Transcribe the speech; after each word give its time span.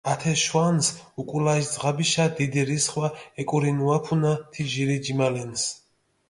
ათე 0.11 0.31
შვანს 0.43 0.87
უკულაში 1.23 1.67
ძღაბიშა 1.71 2.25
დიდი 2.39 2.63
რისხვა 2.71 3.11
ეკურინუაფუნა 3.45 4.33
თი 4.57 4.67
ჟირი 4.73 4.97
ჯიმალენს. 5.11 5.69